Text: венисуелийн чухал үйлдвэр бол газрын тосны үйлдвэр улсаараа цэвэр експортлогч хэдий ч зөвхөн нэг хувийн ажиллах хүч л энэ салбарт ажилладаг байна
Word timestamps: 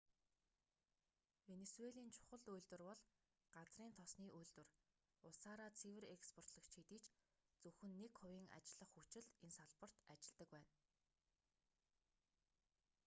венисуелийн 1.49 2.09
чухал 2.17 2.43
үйлдвэр 2.53 2.81
бол 2.89 3.01
газрын 3.55 3.91
тосны 3.99 4.27
үйлдвэр 4.37 4.67
улсаараа 5.27 5.71
цэвэр 5.79 6.05
експортлогч 6.15 6.67
хэдий 6.75 7.01
ч 7.05 7.07
зөвхөн 7.61 7.93
нэг 8.01 8.11
хувийн 8.19 8.47
ажиллах 8.57 8.91
хүч 8.93 9.11
л 9.23 9.27
энэ 9.43 9.51
салбарт 9.57 9.97
ажилладаг 10.13 10.47
байна 10.53 10.71